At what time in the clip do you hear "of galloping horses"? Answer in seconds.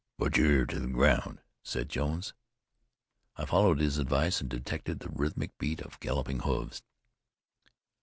5.79-6.81